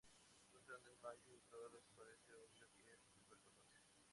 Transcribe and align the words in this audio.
Sufre 0.51 0.73
un 0.77 0.81
desmayo 0.83 1.29
y 1.31 1.37
a 1.37 1.43
todos 1.51 1.71
les 1.73 1.83
parece 1.95 2.33
obvio 2.33 2.65
que 2.75 2.91
es 2.93 3.05
tuberculosis. 3.19 3.83